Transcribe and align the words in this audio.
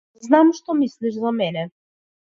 Знам 0.27 0.47
што 0.59 0.75
мислиш 0.79 1.19
за 1.19 1.35
мене. 1.41 1.67